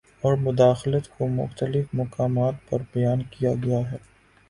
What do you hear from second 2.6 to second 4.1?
پر بیان کیا گیا ہے